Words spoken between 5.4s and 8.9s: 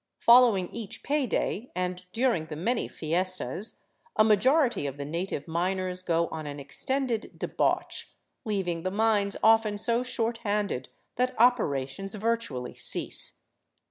miners go on an extended de bauch, leaving the